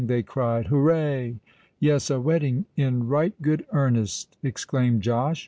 [0.03, 1.35] they cried: "hooray!"
[1.79, 5.39] "Yes—a wedding, in right good earnest!" exclaimed Josh.